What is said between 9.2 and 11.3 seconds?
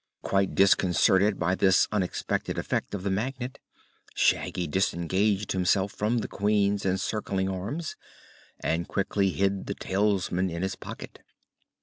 hid the talisman in his pocket.